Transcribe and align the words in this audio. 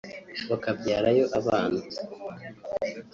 bakabyarayo 0.49 1.23
abana 1.39 1.79